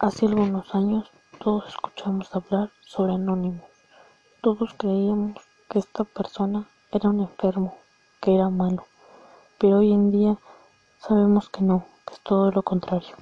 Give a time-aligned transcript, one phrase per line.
[0.00, 3.64] Hace algunos años todos escuchamos hablar sobre Anonymous.
[4.40, 7.76] Todos creíamos que esta persona era un enfermo,
[8.20, 8.86] que era malo.
[9.58, 10.36] Pero hoy en día
[11.00, 13.16] sabemos que no, que es todo lo contrario.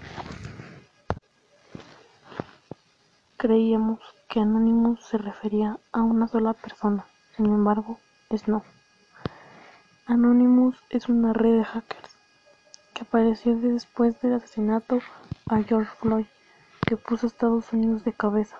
[3.39, 7.07] Creíamos que Anonymous se refería a una sola persona,
[7.39, 7.99] sin embargo,
[8.29, 8.63] es no.
[10.05, 12.11] Anonymous es una red de hackers
[12.93, 14.99] que apareció después del asesinato
[15.47, 16.27] a George Floyd
[16.87, 18.57] que puso a Estados Unidos de cabeza.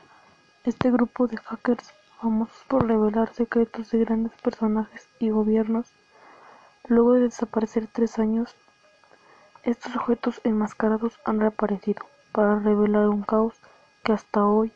[0.65, 5.87] Este grupo de hackers, famosos por revelar secretos de grandes personajes y gobiernos,
[6.89, 8.57] luego de desaparecer tres años,
[9.63, 13.55] estos sujetos enmascarados han reaparecido para revelar un caos
[14.03, 14.73] que hasta hoy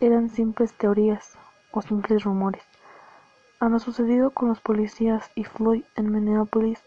[0.00, 1.36] eran simples teorías
[1.72, 2.62] o simples rumores.
[3.60, 6.82] A lo sucedido con los policías y Floyd en Minneapolis,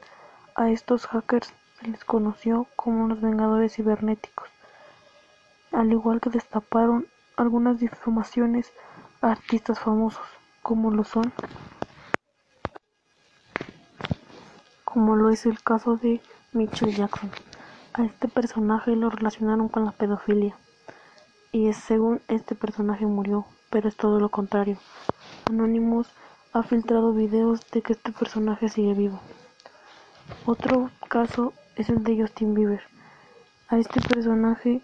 [0.55, 4.56] a estos hackers se les conoció como los Vengadores Cibernéticos
[5.77, 7.05] al igual que destaparon
[7.35, 8.73] algunas difamaciones
[9.21, 10.25] a artistas famosos,
[10.63, 11.31] como lo son,
[14.83, 16.19] como lo es el caso de
[16.51, 17.29] Michael Jackson.
[17.93, 20.55] A este personaje lo relacionaron con la pedofilia,
[21.51, 24.79] y es según este personaje murió, pero es todo lo contrario.
[25.47, 26.07] Anonymous
[26.53, 29.19] ha filtrado videos de que este personaje sigue vivo.
[30.47, 32.81] Otro caso es el de Justin Bieber.
[33.69, 34.81] A este personaje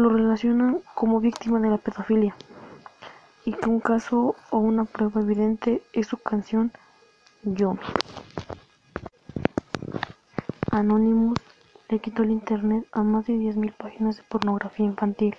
[0.00, 2.34] lo relacionan como víctima de la pedofilia
[3.44, 6.72] y que un caso o una prueba evidente es su canción
[7.42, 7.76] Yo.
[10.70, 11.38] Anonymous
[11.90, 15.36] le quitó el internet a más de 10.000 páginas de pornografía infantil.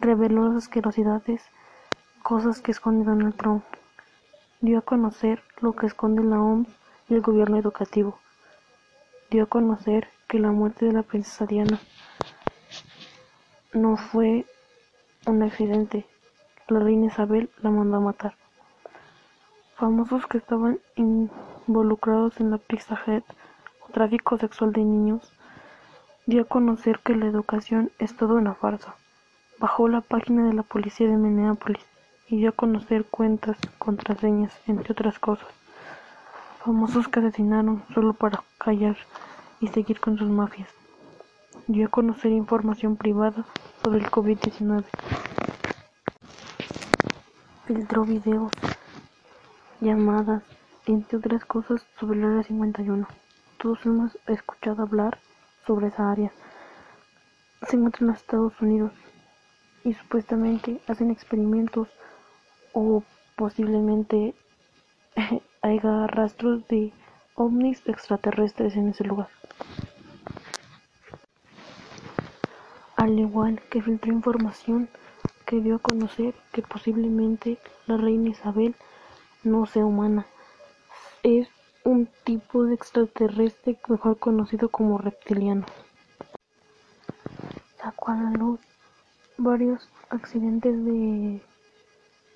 [0.00, 1.42] Reveló las asquerosidades,
[2.22, 3.64] cosas que esconde Donald Trump.
[4.60, 6.68] Dio a conocer lo que esconde la OMS
[7.08, 8.18] y el gobierno educativo.
[9.30, 11.80] Dio a conocer que la muerte de la princesa Diana
[13.72, 14.46] no fue
[15.26, 16.04] un accidente,
[16.68, 18.34] la reina Isabel la mandó a matar.
[19.76, 23.22] Famosos que estaban involucrados en la Pizza Head
[23.86, 25.32] o tráfico sexual de niños,
[26.26, 28.96] dio a conocer que la educación es toda una farsa.
[29.58, 31.84] Bajó la página de la policía de Minneapolis
[32.28, 35.48] y dio a conocer cuentas, contraseñas, entre otras cosas.
[36.64, 38.96] Famosos que asesinaron solo para callar
[39.60, 40.79] y seguir con sus mafias
[41.72, 43.44] dio a conocer información privada
[43.84, 44.84] sobre el COVID-19.
[47.64, 48.52] Filtró videos,
[49.80, 50.42] llamadas,
[50.86, 53.06] entre otras cosas, sobre el Área 51.
[53.58, 55.18] Todos hemos escuchado hablar
[55.64, 56.32] sobre esa área.
[57.68, 58.92] Se encuentra en los Estados Unidos
[59.84, 61.86] y supuestamente hacen experimentos
[62.72, 63.04] o
[63.36, 64.34] posiblemente
[65.62, 66.92] haya rastros de
[67.36, 69.28] ovnis extraterrestres en ese lugar.
[73.00, 74.90] Al igual que filtró información
[75.46, 77.56] que dio a conocer que posiblemente
[77.86, 78.74] la reina Isabel
[79.42, 80.26] no sea humana,
[81.22, 81.48] es
[81.82, 85.64] un tipo de extraterrestre mejor conocido como reptiliano.
[87.78, 88.60] Sacó a la luz
[89.38, 91.40] varios accidentes de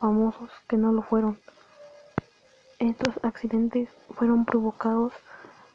[0.00, 1.38] famosos que no lo fueron.
[2.78, 5.12] Estos accidentes fueron provocados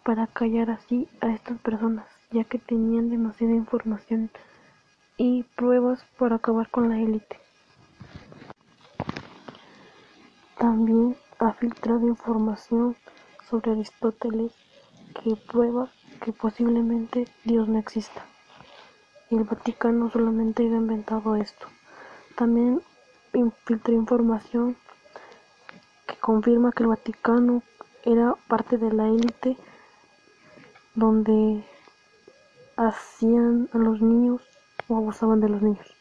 [0.03, 4.31] para callar así a estas personas, ya que tenían demasiada información
[5.19, 7.37] y pruebas para acabar con la élite.
[10.57, 12.95] También ha filtrado información
[13.49, 14.53] sobre Aristóteles
[15.21, 15.91] que prueba
[16.23, 18.25] que posiblemente Dios no exista.
[19.29, 21.67] Y el Vaticano solamente ha inventado esto.
[22.37, 22.81] También
[23.65, 24.77] filtró información
[26.07, 27.61] que confirma que el Vaticano
[28.05, 29.57] era parte de la élite
[30.95, 31.61] donde
[32.77, 34.41] hacían a los niños
[34.89, 35.98] o abusaban de los niños.